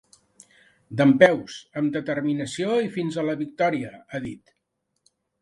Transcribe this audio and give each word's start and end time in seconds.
Dempeus, 1.01 1.57
amb 1.81 1.91
determinació 1.97 2.79
i 2.87 2.91
fins 2.97 3.19
a 3.19 3.27
la 3.29 3.37
victòria, 3.43 3.93
ha 4.19 4.25
dit. 4.27 4.57